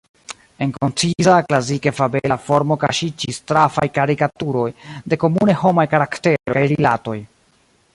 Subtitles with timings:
[0.65, 4.67] En konciza, klasike fabela formo kaŝiĝis trafaj karikaturoj
[5.13, 7.19] de komune homaj karakteroj kaj rilatoj.